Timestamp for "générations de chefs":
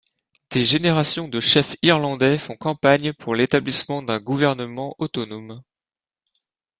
0.65-1.75